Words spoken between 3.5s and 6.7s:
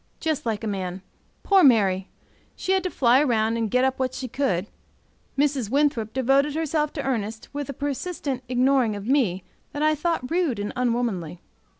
and get up what she could; Mrs. Winthrop devoted